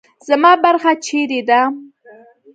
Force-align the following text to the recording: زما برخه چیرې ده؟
زما 0.27 0.51
برخه 0.63 0.91
چیرې 1.05 1.39
ده؟ 1.49 1.61